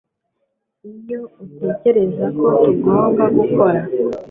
Nibyo 0.83 1.19
utekereza 1.67 2.25
ko 2.37 2.45
tugomba 2.63 3.23
gukora 3.37 3.81